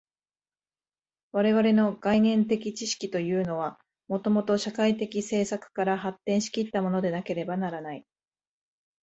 [1.31, 3.77] 我々の概念的知識というのは、
[4.07, 8.03] もと社会的制作から発展し来ったものでなければならない。